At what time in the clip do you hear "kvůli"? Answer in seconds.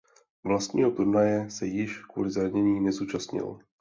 2.05-2.29